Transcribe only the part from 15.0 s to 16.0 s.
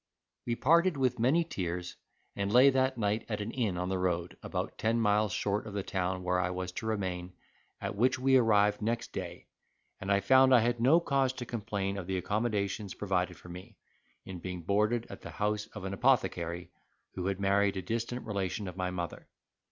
at the house of an